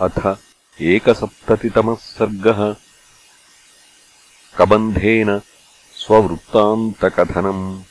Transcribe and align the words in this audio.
अथ 0.00 0.38
एकसप्ततितमः 0.80 1.94
सर्गः। 1.94 2.76
कबन्धेन 4.58 5.40
स्ववृत्तान्तकथनम्। 5.94 7.82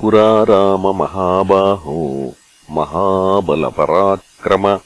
पुरा 0.00 0.42
राममहाबाहो 0.42 2.34
महाबलपराक्रम 2.70 4.80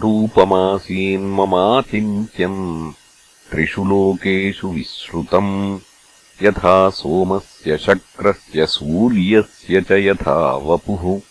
रूपमासीन्ममाचिन्त्यम् 0.00 2.92
त्रिषु 3.50 3.84
लोकेषु 3.84 4.68
विश्रुतम्। 4.68 5.78
यथा 6.42 6.90
सोमस्य 6.90 7.78
शक्रस्य 7.78 8.66
सूर्यस्य 8.66 9.80
च 9.80 9.90
यथा 9.90 10.56
वपुः 10.56 11.29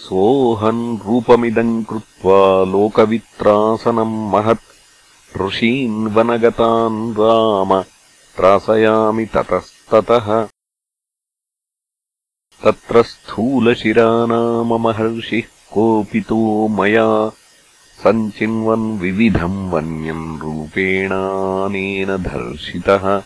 सोऽहम् 0.00 0.98
रूपमिदम् 1.06 1.84
कृत्वा 1.84 2.64
लोकवित्रासनम् 2.64 4.30
महत्। 4.30 4.60
ऋषीन् 5.40 6.08
वनगतान् 6.08 7.14
राम। 7.14 7.82
त्रासयामि 8.36 9.26
ततस्ततः। 9.26 10.48
तत्र 12.64 13.02
स्थूलशिरा 13.02 14.26
नाम 14.26 14.74
महर्षिः 14.74 15.72
कोपितो 15.72 16.68
मया। 16.68 17.28
सञ्चिन्वन् 18.02 18.98
विविधम् 18.98 19.70
वन्यम् 19.70 20.40
रूपेणानेन 20.40 22.08
दर्शितः। 22.08 23.20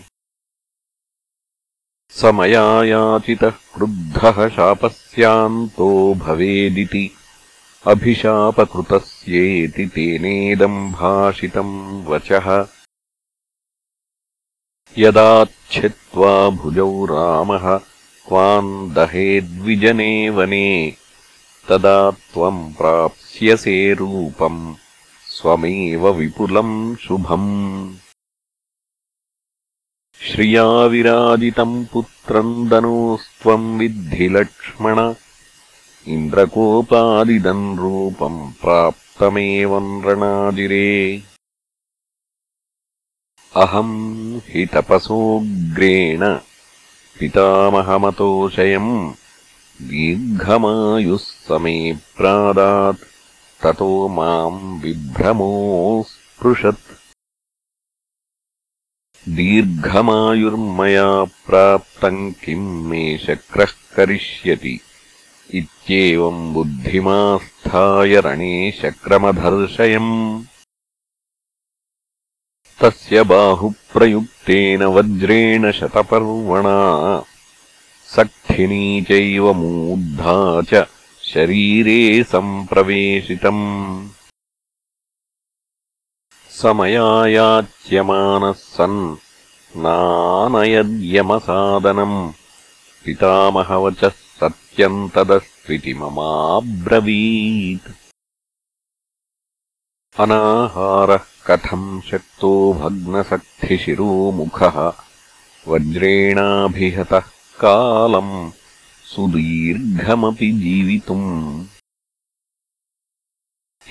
स 2.09 2.25
मया 2.25 2.83
याचितः 2.83 3.49
क्रुद्धः 3.49 4.49
शापस्यान्तो 4.49 6.13
भवेदिति। 6.13 7.11
अभिशापकृतस्येति 7.87 9.85
तेनेदम् 9.85 10.91
भाषितम् 10.91 12.05
वचः। 12.05 12.67
यदाच्छित्वा 14.97 16.49
भुजौ 16.49 17.05
रामः 17.05 17.77
त्वाम् 18.27 18.93
दहेद्विजने 18.93 20.29
वने 20.29 21.04
तदा 21.69 22.11
त्वम् 22.11 22.73
प्राप्स्यसे 22.73 23.93
रूपम् 23.93 24.75
स्वमेव 25.27 26.09
विपुलम् 26.09 26.95
शुभम्। 26.95 27.95
श्रिया 30.21 30.65
विराजितम् 30.85 31.85
पुत्रम् 31.85 32.69
दनोस्त्वम् 32.69 33.79
विद्धि 33.79 34.29
लक्ष्मण। 34.29 35.13
इन्द्रकोपादिदम् 36.07 37.79
रूपम् 37.79 38.51
प्राप्तमेवम् 38.51 40.05
रणाजिरे। 40.05 41.23
अहम् 43.55 44.39
हि 44.45 44.65
तपसोऽग्रेण 44.65 46.35
पितामहमतोषयम् 47.19 49.13
दीर्घमायुः 49.81 51.17
समे 51.17 51.93
प्रादात् 51.93 52.97
ततो 53.63 54.07
माम् 54.07 54.81
विभ्रमोऽस्पृशत्। 54.81 56.79
दीर्घमायुर्मया 59.29 61.23
प्राप्तम् 61.23 62.33
किम् 62.33 62.85
मे 62.85 63.17
शक्रः 63.17 63.95
करिष्यति 63.95 64.79
इत्येवम् 65.53 66.53
बुद्धिमास्थाय 66.53 68.21
रणे 68.21 68.71
शक्रमधर्षयम्। 68.71 70.43
तस्य 72.81 73.23
बाहुप्रयुक्तेन 73.23 74.83
वज्रेण 74.83 75.71
शतपर्वणा 75.71 77.23
सक्षिणी 78.15 79.01
चैव 79.01 79.53
मूर्धा 79.53 80.61
च 80.61 80.87
शरीरे 81.21 82.23
सम्प्रवेशितम्। 82.23 84.09
समयायाच्यमानः 86.49 88.51
सन् 88.51 89.15
नानयद्यमसादनम्। 89.77 92.31
पितामहवचः 93.05 94.09
सत्यम् 94.09 95.09
तदस्त्विति 95.09 95.93
ममाब्रवीत्। 95.93 97.91
अनाहारः 100.19 101.17
कथम् 101.17 102.01
शक्तो 102.01 102.73
भग्नसक्थिशिरोमुखः 102.73 104.93
वज्रेणाभिहतः 105.67 107.23
कालम् 107.59 108.51
सुदीर्घमपि 109.05 110.51
जीवितुम्। 110.51 111.65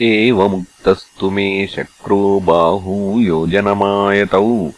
एवमुक्तस्तु 0.02 1.30
मे 1.30 1.66
शक्रो 1.66 2.40
बाहूयोजनमायतौ 2.40 4.70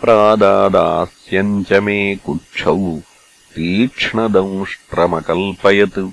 प्रादादास्यम् 0.00 1.64
च 1.64 1.72
मे 1.72 2.16
कुक्षौ 2.16 3.00
तीक्ष्णदंष्ट्रमकल्पयत्। 3.54 6.10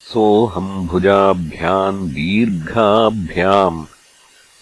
सोऽहम् 0.00 0.86
भुजाभ्याम् 0.86 2.10
दीर्घाभ्याम्। 2.10 3.86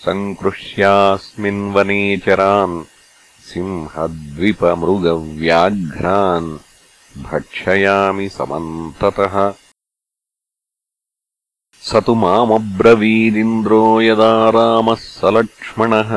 सङ्कृष्यास्मिन्वनेचरान् 0.05 2.96
सिंहद्विपमृगव्याघ्रान् 3.49 6.49
भक्षयामि 7.27 8.29
समन्ततः। 8.39 9.37
स 11.89 11.91
तु 12.06 12.12
मामब्रवीदिन्द्रो 12.23 13.83
यदा 14.03 14.33
रामः 14.56 14.99
सलक्ष्मणः 15.03 16.11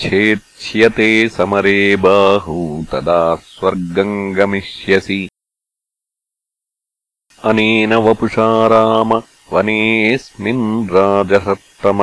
छेत्स्यते 0.00 1.10
समरे 1.36 1.80
बाहू 2.04 2.58
तदा 2.92 3.22
स्वर्गम् 3.50 4.32
गमिष्यसि 4.36 5.20
अनेन 7.50 7.92
वपुषा 8.04 8.48
राम 8.72 9.10
वनेऽस्मिन् 9.52 10.66
राजसत्तम 10.94 12.00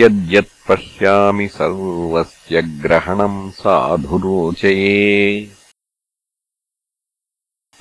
यद्यत्पश्यामि 0.00 1.46
सर्वस्य 1.56 2.62
ग्रहणम् 2.84 3.50
साधुरोचये 3.60 4.94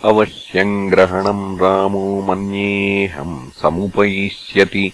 अवश्यम् 0.10 0.90
ग्रहणम् 0.92 1.58
रामो 1.62 2.06
मन्येऽहम् 2.28 3.38
समुपयिष्यति 3.62 4.86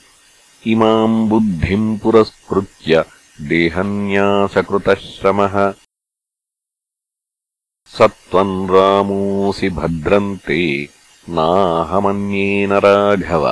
इमाम् 0.74 1.28
बुद्धिम् 1.30 1.98
पुरस्कृत्य 2.04 3.04
देहन्यासकृतः 3.50 4.96
श्रमः 5.06 5.56
स 7.96 8.10
त्वम् 8.32 8.70
रामोऽसि 8.76 9.70
भद्रन्ते 9.80 10.62
नाहमन्येन 11.38 12.74
राघव 12.86 13.46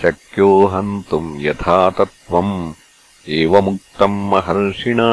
शक्यो 0.00 0.50
हन्तुम् 0.74 1.40
यथा 1.46 1.78
तत्त्वम् 1.98 2.54
एवमुक्तम् 3.28 4.30
महर्षिणा 4.30 5.10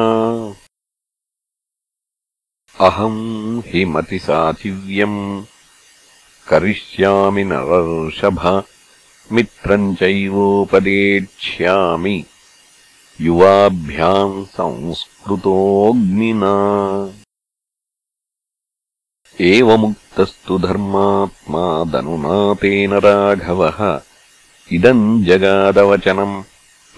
अहम् 2.79 3.61
हि 3.65 3.85
मतिसाचिव्यम् 3.85 5.43
करिष्यामि 6.47 7.43
नरर्षभ। 7.43 8.63
मित्रम् 9.31 9.95
चैवोपदेक्ष्यामि। 9.95 12.25
युवाभ्याम् 13.21 14.45
संस्कृतोऽग्निना। 14.45 16.53
एवमुक्तस्तु 19.41 20.57
धर्मात्मा 20.57 21.83
दनुनातेन 21.83 22.93
राघवः। 22.93 24.01
इदम् 24.71 25.25
जगादवचनम् 25.25 26.43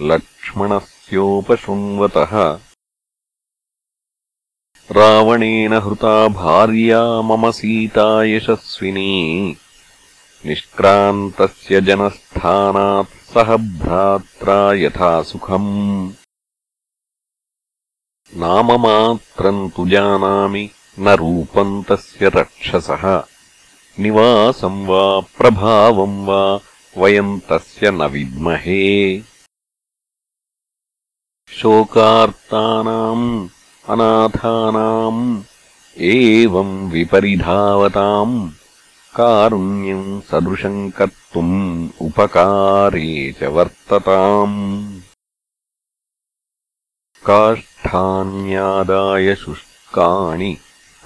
लक्ष्मणः 0.01 0.81
ोपशृण्वतः 1.17 2.59
रावणेन 4.91 5.73
हृता 5.73 6.27
भार्या 6.27 7.21
मम 7.21 7.51
सीता 7.51 8.23
यशस्विनी। 8.23 9.57
निष्क्रान्तस्य 10.45 11.81
जनस्थानात् 11.81 13.33
सह 13.33 13.57
भ्रात्रा 13.57 14.73
यथा 14.73 15.23
सुखम्। 15.23 16.11
नाममात्रम् 18.37 19.69
तु 19.69 19.89
जानामि 19.89 20.69
न 20.99 21.09
रूपम् 21.09 21.83
तस्य 21.83 22.29
रक्षसः। 22.29 23.23
निवासम् 23.99 24.87
वा 24.87 25.19
प्रभावम् 25.19 26.25
वा 26.25 26.59
वयम् 26.97 27.39
तस्य 27.39 27.91
न 27.91 28.03
विद्महे 28.03 29.17
शोकार्तानाम् 31.59 33.47
अनाथानाम् 33.89 35.41
एवम् 35.97 36.91
विपरिधावताम् 36.91 38.49
कारुण्यम् 39.15 40.21
सदृशम् 40.21 40.91
कर्तुम् 40.91 41.89
उपकारे 42.01 43.31
च 43.31 43.43
वर्तताम्। 43.43 44.99
काष्ठान्यादाय 47.25 49.35
शुष्काणि 49.35 50.57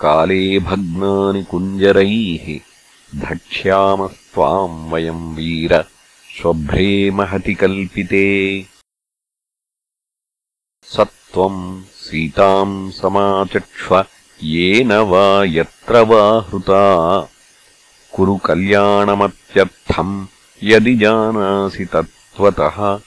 काले 0.02 0.60
भग्नानि 0.60 1.44
कुञ्जरैः 1.44 2.60
धक्ष्यामस्त्वाम् 3.20 4.92
वयम् 4.92 5.36
वीर 5.36 5.86
श्वभ्रे 6.38 7.12
महति 7.12 7.54
कल्पिते 7.54 8.66
स 10.86 11.00
त्वम् 11.00 11.84
सीताम् 11.84 12.92
समाचक्ष्व 12.92 14.06
येन 14.44 14.92
वा 14.92 15.44
यत्र 15.44 16.02
वा 16.02 16.50
हृता। 16.50 16.84
कुरु 18.14 18.38
कल्याणमत्यर्थम् 18.38 20.26
यदि 20.64 20.96
जानासि 20.96 21.86
तत्त्वतः। 21.86 23.00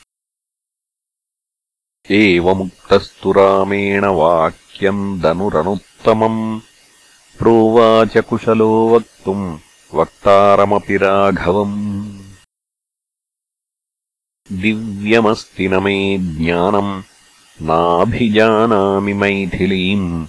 एवमुक्तस्तु 2.11 3.33
रामेण 3.33 4.05
वाक्यम् 4.05 5.21
दनुरनुत्तमम् 5.21 6.61
प्रोवाच 7.39 8.19
कुशलो 8.19 8.89
वक्तुम् 8.89 9.59
वक्तारमपि 9.95 10.97
राघवम्। 10.97 12.19
दिव्यमस्ति 14.53 15.69
न 15.69 15.75
मे 15.83 16.19
ज्ञानम् 16.19 17.03
नाभिजानामि 17.63 19.13
मैथिलीम्। 19.13 20.27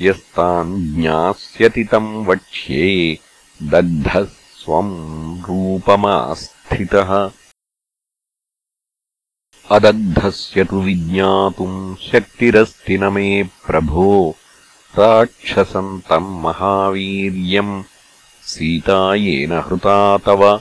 यस्ताम् 0.00 0.94
ज्ञास्यति 0.94 1.84
तम् 1.84 2.26
वक्ष्ये 2.26 3.18
दग्धः 3.62 4.24
स्वम् 4.24 5.42
रूपमास्थितः। 5.42 7.30
अदग्धस्य 9.70 10.64
तु 10.64 10.80
विज्ञातुम् 10.80 11.96
शक्तिरस्ति 11.96 12.98
न 12.98 13.04
मे 13.04 13.42
प्रभो। 13.42 14.36
राक्षसम् 14.98 16.00
तम् 16.00 16.42
महावीर्यम् 16.42 17.84
सीता 18.42 19.14
येन 19.14 19.52
हृता 19.52 20.18
तव। 20.18 20.60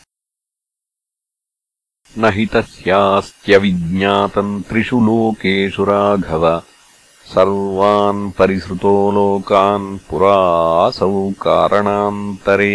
न 2.19 2.25
हि 2.25 2.47
तस्यास्त्यविज्ञातम् 2.47 4.63
त्रिषु 4.63 5.01
लोकेषु 5.01 5.85
राघव 5.85 6.63
सर्वान् 7.25 8.31
परिसृतो 8.39 9.11
लोकान् 9.13 9.99
पुरासौ 9.99 11.31
कारणान्तरे। 11.43 12.75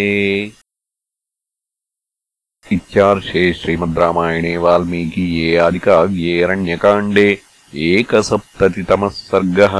इत्यार्षे 2.72 3.54
श्रीमद् 3.54 3.98
रामायणे 3.98 4.58
वाल्मीकीये 4.58 5.58
आदिकाव्ये 5.58 6.42
अरण्यकाण्डे 6.44 7.30
एकसप्ततितमः 7.74 9.10
सर्गः 9.10 9.76